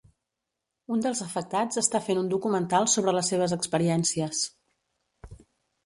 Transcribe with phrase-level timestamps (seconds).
[0.95, 4.45] Un dels afectats està fent un documental sobre les seves experiències.